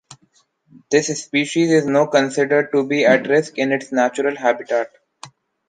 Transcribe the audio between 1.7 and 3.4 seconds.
no considered to be at